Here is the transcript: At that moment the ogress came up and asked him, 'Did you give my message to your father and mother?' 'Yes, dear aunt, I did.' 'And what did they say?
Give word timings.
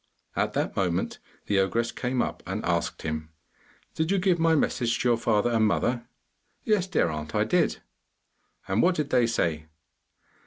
At 0.35 0.53
that 0.53 0.75
moment 0.75 1.19
the 1.45 1.59
ogress 1.59 1.91
came 1.91 2.23
up 2.23 2.41
and 2.47 2.65
asked 2.65 3.03
him, 3.03 3.29
'Did 3.93 4.09
you 4.09 4.17
give 4.17 4.39
my 4.39 4.55
message 4.55 4.97
to 4.99 5.09
your 5.09 5.15
father 5.17 5.51
and 5.51 5.67
mother?' 5.67 6.07
'Yes, 6.63 6.87
dear 6.87 7.09
aunt, 7.11 7.35
I 7.35 7.43
did.' 7.43 7.81
'And 8.67 8.81
what 8.81 8.95
did 8.95 9.11
they 9.11 9.27
say? 9.27 9.67